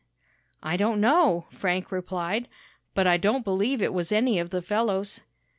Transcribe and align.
"I 0.63 0.77
don't 0.77 0.99
know," 0.99 1.45
Frank 1.51 1.91
replied, 1.91 2.47
"but 2.95 3.05
I 3.05 3.17
don't 3.17 3.43
believe 3.45 3.83
it 3.83 3.93
was 3.93 4.11
any 4.11 4.39
of 4.39 4.49
the 4.49 4.63
fellows." 4.63 5.21